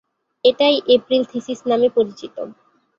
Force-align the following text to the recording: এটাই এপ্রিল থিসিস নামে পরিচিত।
এটাই 0.45 0.75
এপ্রিল 0.87 1.23
থিসিস 1.31 1.59
নামে 1.69 1.87
পরিচিত। 1.89 2.35